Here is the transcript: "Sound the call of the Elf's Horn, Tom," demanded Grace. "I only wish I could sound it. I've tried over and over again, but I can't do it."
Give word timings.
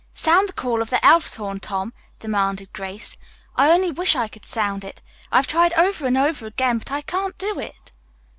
"Sound 0.15 0.49
the 0.49 0.53
call 0.53 0.81
of 0.81 0.89
the 0.89 1.05
Elf's 1.05 1.35
Horn, 1.35 1.59
Tom," 1.59 1.93
demanded 2.17 2.73
Grace. 2.73 3.15
"I 3.55 3.69
only 3.69 3.91
wish 3.91 4.15
I 4.15 4.27
could 4.27 4.45
sound 4.47 4.83
it. 4.83 4.99
I've 5.31 5.45
tried 5.45 5.73
over 5.73 6.07
and 6.07 6.17
over 6.17 6.47
again, 6.47 6.79
but 6.79 6.89
I 6.91 7.01
can't 7.01 7.37
do 7.37 7.59
it." 7.59 7.91